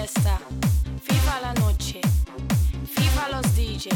fiesta. 0.00 0.40
Viva 1.08 1.40
la 1.42 1.52
noche. 1.54 2.00
Viva 2.96 3.28
los 3.30 3.54
DJ. 3.54 3.90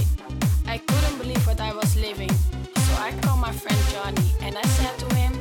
I 0.67 0.79
couldn't 0.79 1.19
believe 1.19 1.47
what 1.47 1.61
I 1.61 1.73
was 1.73 1.97
living. 1.97 2.31
So 2.77 2.93
I 3.01 3.13
called 3.23 3.41
my 3.41 3.53
friend 3.53 3.81
Johnny 3.91 4.33
and 4.43 4.57
I 4.57 4.67
said 4.77 4.99
to 4.99 5.15
him, 5.15 5.33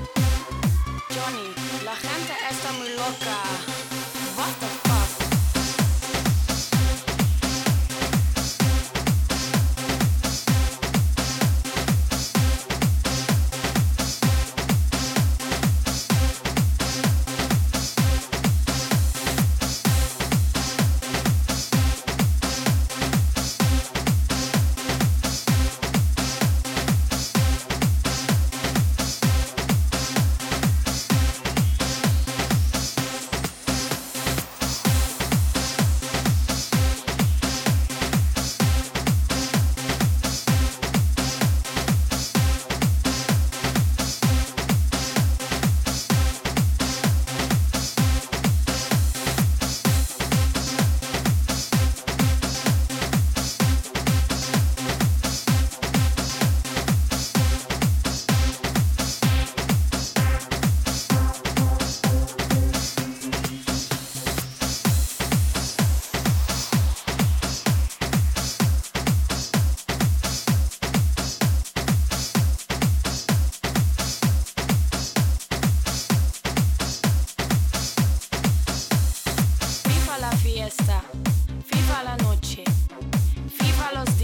Johnny, 1.10 1.54
la 1.84 1.96
gente 1.96 2.34
está 2.50 2.72
muy 2.74 2.90
loca. 2.96 3.83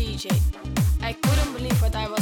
DJ. 0.10 0.28
I 1.04 1.14
couldn't 1.14 1.54
believe 1.54 1.80
what 1.84 1.96
I 1.96 2.10
was. 2.10 2.19